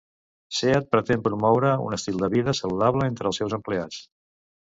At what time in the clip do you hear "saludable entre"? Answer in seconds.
2.61-3.31